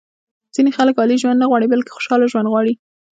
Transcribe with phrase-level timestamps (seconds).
[0.55, 2.73] ځینې خلک عالي ژوند نه غواړي بلکې خوشاله ژوند غواړي.